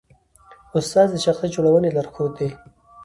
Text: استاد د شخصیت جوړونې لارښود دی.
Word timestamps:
استاد 0.77 1.07
د 1.11 1.15
شخصیت 1.25 1.51
جوړونې 1.55 1.89
لارښود 1.95 2.31
دی. 2.39 2.49